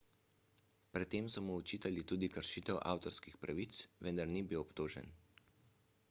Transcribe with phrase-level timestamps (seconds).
[0.97, 5.13] pred tem so mu očitali tudi kršitev avtorskih pravic vendar ni bil obtožen